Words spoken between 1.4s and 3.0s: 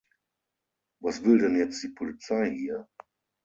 jetzt die Polizei hier?